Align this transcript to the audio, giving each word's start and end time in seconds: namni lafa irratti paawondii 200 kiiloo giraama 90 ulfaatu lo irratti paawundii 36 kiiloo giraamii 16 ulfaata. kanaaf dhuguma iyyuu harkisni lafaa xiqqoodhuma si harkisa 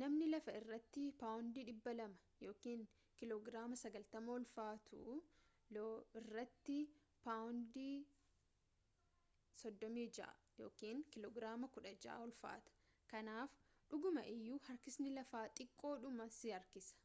namni 0.00 0.26
lafa 0.30 0.52
irratti 0.60 1.02
paawondii 1.18 1.62
200 1.74 2.72
kiiloo 3.18 3.36
giraama 3.48 3.76
90 3.82 4.32
ulfaatu 4.38 5.12
lo 5.76 5.84
irratti 6.20 6.78
paawundii 7.26 7.92
36 9.62 10.66
kiiloo 11.12 11.30
giraamii 11.38 11.70
16 11.76 12.16
ulfaata. 12.26 12.74
kanaaf 13.14 13.56
dhuguma 13.94 14.26
iyyuu 14.34 14.58
harkisni 14.70 15.14
lafaa 15.20 15.46
xiqqoodhuma 15.60 16.28
si 16.40 16.54
harkisa 16.56 17.00